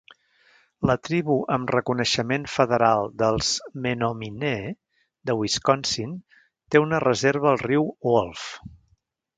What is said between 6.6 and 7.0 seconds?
té